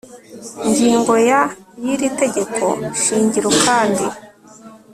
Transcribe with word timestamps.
ngingo 0.67 1.13
ya 1.29 1.41
y 1.83 1.85
iri 1.93 2.07
tegeko 2.19 2.65
shingiro 3.01 3.49
kandi 3.65 4.05